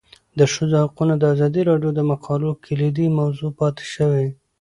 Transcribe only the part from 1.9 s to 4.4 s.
د مقالو کلیدي موضوع پاتې شوی.